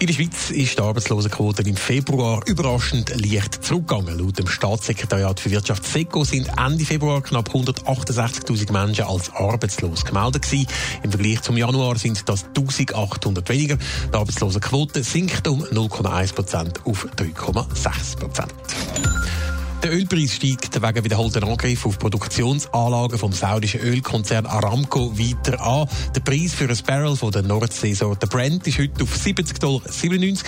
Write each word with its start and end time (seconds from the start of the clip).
In 0.00 0.06
der 0.06 0.14
Schweiz 0.14 0.50
ist 0.50 0.78
die 0.78 0.82
Arbeitslosenquote 0.82 1.60
im 1.60 1.76
Februar 1.76 2.40
überraschend 2.46 3.10
leicht 3.20 3.62
zurückgegangen. 3.62 4.18
Laut 4.18 4.38
dem 4.38 4.48
Staatssekretariat 4.48 5.38
für 5.38 5.50
Wirtschaft 5.50 5.84
SECO 5.84 6.24
sind 6.24 6.50
Ende 6.56 6.86
Februar 6.86 7.20
knapp 7.20 7.50
168.000 7.50 8.72
Menschen 8.72 9.04
als 9.04 9.30
arbeitslos 9.34 10.06
gemeldet 10.06 10.44
gewesen. 10.44 10.68
Im 11.02 11.10
Vergleich 11.10 11.42
zum 11.42 11.58
Januar 11.58 11.98
sind 11.98 12.26
das 12.26 12.46
1.800 12.46 13.46
weniger. 13.50 13.76
Die 13.76 14.16
Arbeitslosenquote 14.16 15.04
sinkt 15.04 15.46
um 15.46 15.64
0,1 15.64 16.34
Prozent 16.34 16.80
auf 16.86 17.06
3,6 17.18 18.18
Prozent. 18.18 18.54
Der 19.82 19.94
Ölpreis 19.94 20.34
steigt 20.34 20.82
wegen 20.82 21.04
wiederholten 21.04 21.42
Angriffen 21.42 21.88
auf 21.88 21.98
Produktionsanlagen 21.98 23.18
vom 23.18 23.32
saudischen 23.32 23.80
Ölkonzern 23.80 24.44
Aramco 24.44 25.18
weiter 25.18 25.58
an. 25.58 25.88
Der 26.14 26.20
Preis 26.20 26.52
für 26.52 26.68
ein 26.68 26.78
Barrel 26.86 27.16
von 27.16 27.32
der 27.32 27.40
Nordseesorte 27.42 28.26
Brent 28.26 28.66
ist 28.66 28.78
heute 28.78 29.02
auf 29.02 29.16
70,97 29.16 29.58
Dollar 29.58 29.82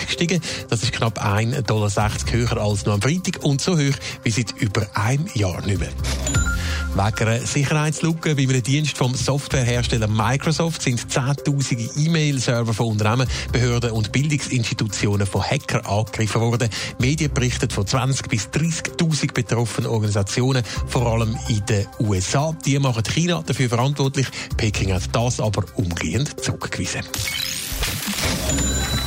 gestiegen. 0.05 0.39
Das 0.69 0.83
ist 0.83 0.93
knapp 0.93 1.19
1,60 1.19 1.61
Dollar 1.63 1.89
höher 2.31 2.57
als 2.57 2.85
noch 2.85 2.93
am 2.93 3.01
Freitag 3.01 3.43
und 3.43 3.59
so 3.59 3.75
hoch 3.75 3.95
wie 4.21 4.29
seit 4.29 4.51
über 4.51 4.85
einem 4.93 5.25
Jahr 5.33 5.65
nicht 5.65 5.79
mehr. 5.79 5.89
Wegen 6.95 7.27
einer 7.27 7.39
Sicherheitslücke 7.39 8.35
bei 8.35 8.43
einem 8.43 8.61
Dienst 8.61 8.99
vom 8.99 9.15
Softwarehersteller 9.15 10.07
Microsoft 10.07 10.83
sind 10.83 11.11
zehntausende 11.11 11.89
E-Mail-Server 11.95 12.71
von 12.71 12.89
Unternehmen, 12.89 13.27
Behörden 13.51 13.91
und 13.91 14.11
Bildungsinstitutionen 14.11 15.25
von 15.25 15.41
Hackern 15.41 15.83
angegriffen 15.87 16.39
worden. 16.41 16.69
Medien 16.99 17.33
berichten 17.33 17.71
von 17.71 17.87
20 17.87 18.29
bis 18.29 18.47
30.000 18.49 19.33
betroffenen 19.33 19.89
Organisationen, 19.89 20.63
vor 20.85 21.07
allem 21.07 21.35
in 21.47 21.65
den 21.65 21.87
USA. 21.99 22.55
Die 22.63 22.77
machen 22.77 23.03
China 23.03 23.43
dafür 23.43 23.69
verantwortlich. 23.69 24.27
Peking 24.55 24.93
hat 24.93 25.03
das 25.13 25.39
aber 25.39 25.65
umgehend 25.75 26.39
zurückgewiesen. 26.41 27.01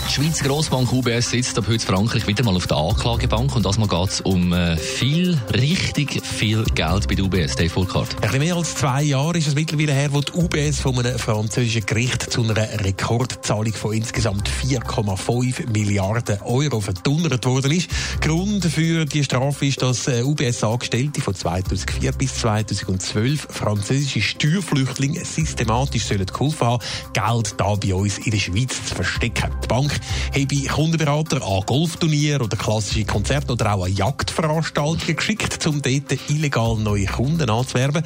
Die 0.09 0.13
Schweizer 0.13 0.45
Grossbank 0.45 0.93
UBS 0.93 1.31
sitzt 1.31 1.59
ab 1.59 1.67
heute 1.69 1.85
Frankreich 1.85 2.27
wieder 2.27 2.45
mal 2.45 2.55
auf 2.55 2.67
der 2.67 2.77
Anklagebank 2.77 3.55
und 3.57 3.67
das 3.67 3.77
geht 3.77 4.09
es 4.09 4.21
um 4.21 4.53
äh, 4.53 4.77
viel, 4.77 5.37
richtig 5.53 6.25
viel 6.25 6.65
Geld 6.75 7.09
bei 7.09 7.17
der 7.17 7.25
UBS, 7.25 7.57
Dave 7.57 7.69
Fulkart. 7.69 8.15
Ein 8.15 8.21
bisschen 8.21 8.39
mehr 8.39 8.57
als 8.57 8.77
zwei 8.77 9.03
Jahre 9.03 9.37
ist 9.37 9.49
es 9.49 9.55
mittlerweile 9.55 9.93
her, 9.93 10.13
wo 10.13 10.21
die 10.21 10.33
UBS 10.33 10.81
von 10.81 10.99
einem 10.99 11.19
französischen 11.19 11.85
Gericht 11.85 12.31
zu 12.31 12.45
einer 12.45 12.57
Rekordzahlung 12.57 13.73
von 13.75 13.95
insgesamt 13.95 14.49
4,5 14.49 15.71
Milliarden 15.71 16.41
Euro 16.43 16.81
verdonnert 16.81 17.45
worden 17.45 17.73
ist. 17.73 17.91
Grund 18.21 18.65
für 18.65 19.05
die 19.07 19.25
Strafe 19.25 19.67
ist, 19.67 19.83
dass 19.83 20.07
äh, 20.07 20.23
UBS-Angestellte 20.23 21.21
von 21.21 21.35
2004 21.35 22.13
bis 22.13 22.37
2012 22.37 23.49
französische 23.51 24.23
Steuerflüchtlinge 24.23 25.25
systematisch 25.25 26.09
geholfen 26.09 26.67
haben, 26.67 26.85
Geld 27.13 27.55
da 27.59 27.75
bei 27.75 27.93
uns 27.93 28.19
in 28.19 28.31
der 28.31 28.39
Schweiz 28.39 28.87
zu 28.87 28.95
verstecken. 28.95 29.51
Die 29.65 29.69
Bank 29.69 29.96
habe 30.35 30.67
Kundenberater 30.69 31.43
an 31.47 31.63
Golfturnier 31.67 32.41
oder 32.41 32.57
klassische 32.57 33.05
Konzerte 33.05 33.53
oder 33.53 33.75
auch 33.75 33.85
an 33.85 33.95
Jagdveranstaltungen 33.95 35.17
geschickt, 35.17 35.67
um 35.67 35.83
dort 35.83 36.19
illegal 36.29 36.77
neue 36.77 37.07
Kunden 37.07 37.49
anzuwerben. 37.49 38.03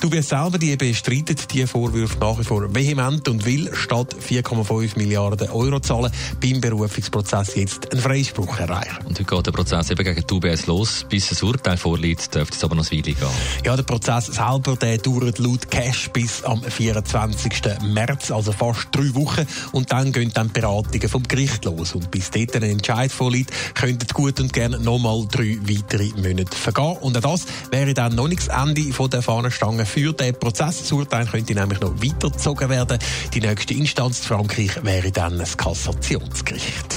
Du 0.00 0.10
wirst 0.10 0.30
selber 0.30 0.58
die 0.58 0.76
bestreitet 0.76 1.52
die 1.52 1.66
Vorwürfe 1.66 2.18
nach 2.18 2.38
wie 2.38 2.44
vor 2.44 2.74
vehement 2.74 3.28
und 3.28 3.44
will 3.44 3.70
statt 3.74 4.16
4,5 4.16 4.98
Milliarden 4.98 5.50
Euro 5.50 5.80
zahlen 5.80 6.10
beim 6.40 6.60
Berufungsprozess 6.60 7.54
jetzt 7.54 7.92
einen 7.92 8.00
Freispruch 8.00 8.58
erreichen. 8.58 8.98
Und 9.04 9.18
heute 9.18 9.24
geht 9.24 9.46
der 9.46 9.52
Prozess 9.52 9.90
eben 9.90 10.04
gegen 10.04 10.26
die 10.26 10.34
UBS 10.34 10.66
los. 10.66 11.06
Bis 11.08 11.30
ein 11.30 11.48
Urteil 11.48 11.76
vorliegt, 11.76 12.34
dürfte 12.34 12.56
es 12.56 12.64
aber 12.64 12.74
noch 12.74 12.90
eine 12.90 12.98
Weile 12.98 13.14
gehen. 13.14 13.28
Ja, 13.64 13.76
der 13.76 13.82
Prozess 13.82 14.26
selber 14.26 14.76
der 14.76 14.98
dauert 14.98 15.38
laut 15.38 15.70
Cash 15.70 16.10
bis 16.10 16.42
am 16.44 16.62
24. 16.62 17.52
März, 17.82 18.30
also 18.30 18.52
fast 18.52 18.88
drei 18.92 19.14
Wochen. 19.14 19.46
Und 19.72 19.92
dann 19.92 20.12
gehen 20.12 20.32
dann 20.34 20.48
die 20.48 20.60
Beratungen 20.60 21.08
vom 21.08 21.22
Gericht. 21.32 21.66
Und 21.66 22.10
bis 22.10 22.30
dort 22.30 22.54
ein 22.56 22.62
Entscheid 22.62 23.10
vorliegt, 23.10 23.50
könnten 23.74 24.06
gut 24.12 24.38
und 24.38 24.52
gerne 24.52 24.78
nochmal 24.78 25.26
drei 25.30 25.56
weitere 25.62 26.10
Monate 26.16 26.56
vergehen. 26.56 26.98
Und 27.00 27.16
auch 27.16 27.32
das 27.32 27.46
wäre 27.70 27.94
dann 27.94 28.14
noch 28.14 28.28
nicht 28.28 28.46
das 28.46 28.62
Ende 28.62 28.92
von 28.92 29.08
der 29.08 29.22
Fahnenstange 29.22 29.86
für 29.86 30.12
den 30.12 30.38
Prozess. 30.38 30.80
Das 30.80 30.92
Urteil 30.92 31.26
könnte 31.26 31.54
nämlich 31.54 31.80
noch 31.80 31.94
weitergezogen 32.02 32.68
werden. 32.68 32.98
Die 33.32 33.40
nächste 33.40 33.74
Instanz 33.74 34.20
in 34.20 34.24
Frankreich 34.26 34.84
wäre 34.84 35.10
dann 35.10 35.38
das 35.38 35.56
Kassationsgericht. 35.56 36.96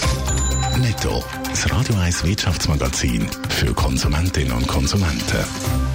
Netto. 0.82 1.24
Das 1.50 1.72
Radio 1.72 1.96
1 1.96 2.26
Wirtschaftsmagazin 2.26 3.28
für 3.50 3.74
Konsumentinnen 3.74 4.52
und 4.52 4.68
Konsumenten. 4.68 5.95